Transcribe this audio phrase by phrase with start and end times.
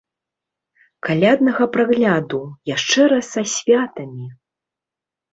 [1.07, 2.39] Каляднага прагляду,
[2.75, 4.25] яшчэ раз са святамі!